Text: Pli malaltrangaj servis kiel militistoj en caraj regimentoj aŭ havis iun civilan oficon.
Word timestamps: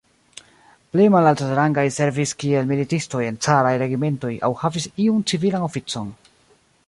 Pli 0.93 1.03
malaltrangaj 1.15 1.83
servis 1.97 2.33
kiel 2.43 2.71
militistoj 2.71 3.21
en 3.27 3.37
caraj 3.47 3.75
regimentoj 3.83 4.33
aŭ 4.47 4.51
havis 4.65 4.87
iun 5.07 5.23
civilan 5.33 5.69
oficon. 5.71 6.11